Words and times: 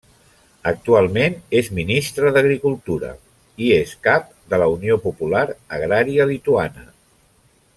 Actualment 0.69 1.35
és 1.59 1.67
ministra 1.79 2.31
d'agricultura 2.37 3.11
i 3.67 3.71
és 3.75 3.93
cap 4.09 4.33
de 4.55 4.61
la 4.63 4.71
Unió 4.77 4.97
Popular 5.05 5.45
Agrària 5.81 6.27
Lituana. 6.33 6.89